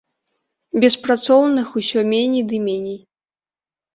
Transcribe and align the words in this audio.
Беспрацоўных 0.85 1.67
усё 1.81 1.99
меней 2.13 2.43
ды 2.53 2.57
меней. 2.67 2.99